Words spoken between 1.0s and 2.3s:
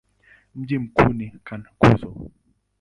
ni Cankuzo.